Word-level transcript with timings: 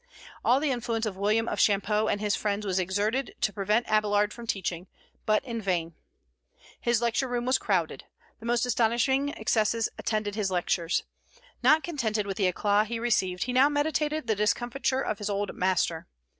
All 0.43 0.59
the 0.59 0.71
influence 0.71 1.05
of 1.05 1.15
William 1.15 1.47
of 1.47 1.59
Champeaux 1.59 2.07
and 2.07 2.19
his 2.19 2.35
friends 2.35 2.65
was 2.65 2.79
exerted 2.79 3.35
to 3.41 3.53
prevent 3.53 3.85
Abélard 3.85 4.33
from 4.33 4.47
teaching, 4.47 4.87
but 5.27 5.45
in 5.45 5.61
vain. 5.61 5.93
His 6.79 7.03
lecture 7.03 7.27
room 7.27 7.45
was 7.45 7.59
crowded. 7.59 8.05
The 8.39 8.47
most 8.47 8.65
astonishing 8.65 9.31
success 9.37 9.87
attended 9.99 10.33
his 10.33 10.49
lectures. 10.49 11.03
Not 11.61 11.83
contented 11.83 12.25
with 12.25 12.37
the 12.37 12.51
éclat 12.51 12.87
he 12.87 12.97
received, 12.97 13.43
he 13.43 13.53
now 13.53 13.69
meditated 13.69 14.25
the 14.25 14.33
discomfiture 14.33 15.01
of 15.01 15.19
his 15.19 15.29
old 15.29 15.53
master. 15.53 16.07